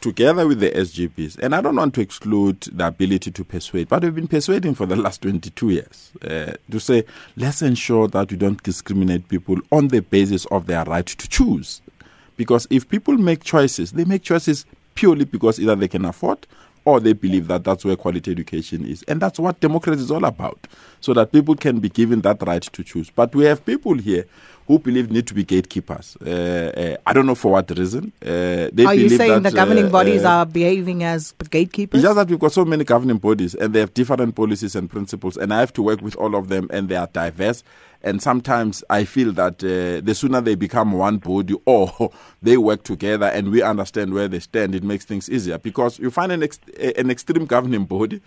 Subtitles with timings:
[0.00, 4.02] together with the SGBs, and I don't want to exclude the ability to persuade, but
[4.02, 7.04] we've been persuading for the last 22 years uh, to say,
[7.36, 11.80] let's ensure that we don't discriminate people on the basis of their right to choose.
[12.36, 14.64] Because if people make choices, they make choices
[14.94, 16.46] purely because either they can afford
[16.88, 19.02] or they believe that that's where quality education is.
[19.04, 20.66] And that's what democracy is all about,
[21.00, 23.10] so that people can be given that right to choose.
[23.10, 24.24] But we have people here
[24.66, 26.16] who believe need to be gatekeepers.
[26.24, 28.12] Uh, uh, I don't know for what reason.
[28.24, 31.98] Uh, are you saying that, the governing uh, bodies uh, are behaving as gatekeepers?
[31.98, 34.90] It's just that we've got so many governing bodies and they have different policies and
[34.90, 37.64] principles, and I have to work with all of them, and they are diverse.
[38.02, 42.12] And sometimes I feel that uh, the sooner they become one body or
[42.42, 45.58] they work together and we understand where they stand, it makes things easier.
[45.58, 46.60] Because you find an, ex-
[46.96, 48.20] an extreme governing body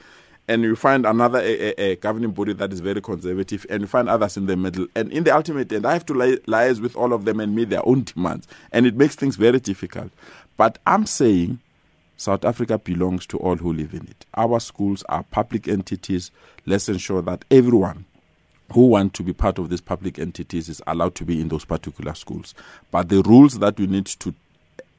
[0.48, 1.44] and you find another a,
[1.80, 4.88] a, a, governing body that is very conservative, and you find others in the middle.
[4.96, 7.56] And in the ultimate end, I have to li- liaise with all of them and
[7.56, 10.12] meet their own demands, and it makes things very difficult.
[10.58, 11.60] But I'm saying
[12.18, 14.26] South Africa belongs to all who live in it.
[14.36, 16.32] Our schools are public entities.
[16.66, 18.06] Let's ensure that everyone
[18.74, 21.66] who want to be part of these public entities is allowed to be in those
[21.66, 22.54] particular schools.
[22.92, 24.34] But the rules that we need to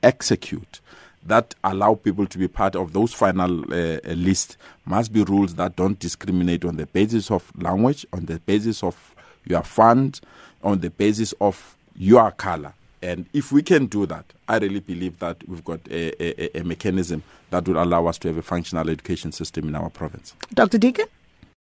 [0.03, 0.81] execute
[1.25, 5.55] that allow people to be part of those final uh, uh, list must be rules
[5.55, 10.21] that don't discriminate on the basis of language, on the basis of your fund,
[10.65, 12.73] on the basis of your color.
[13.03, 16.65] And if we can do that, I really believe that we've got a, a, a
[16.65, 20.35] mechanism that will allow us to have a functional education system in our province.
[20.55, 20.79] Dr.
[20.79, 21.07] Deacon?